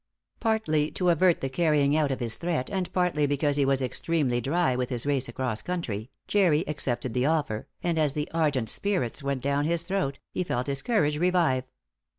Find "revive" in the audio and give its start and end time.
11.19-11.65